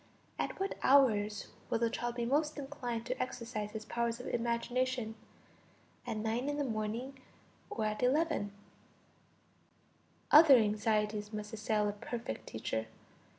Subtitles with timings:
[0.39, 5.13] At what hours will the child be most inclined to exercise his powers of imagination,
[6.07, 7.19] at 9 in the morning
[7.69, 8.51] or at 11?
[10.31, 12.87] Other anxieties must assail a perfect teacher!